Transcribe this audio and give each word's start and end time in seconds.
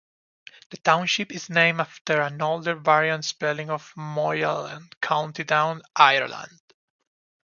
The 0.71 0.77
township 0.77 1.31
is 1.31 1.47
named 1.51 1.79
after 1.79 2.21
an 2.21 2.41
older 2.41 2.73
variant 2.73 3.23
spelling 3.23 3.69
of 3.69 3.93
Moyallen, 3.95 4.91
County 4.99 5.43
Down, 5.43 5.83
Ireland. 5.95 6.59